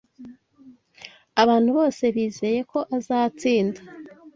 [1.41, 3.81] Abantu bose bizeye ko azatsinda.